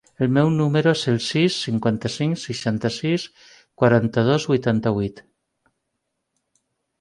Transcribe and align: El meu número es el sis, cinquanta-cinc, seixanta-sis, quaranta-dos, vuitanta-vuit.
El 0.25 0.29
meu 0.35 0.47
número 0.51 0.93
es 0.95 1.01
el 1.11 1.19
sis, 1.25 1.57
cinquanta-cinc, 1.65 2.39
seixanta-sis, 2.43 3.27
quaranta-dos, 3.83 4.49
vuitanta-vuit. 4.53 5.23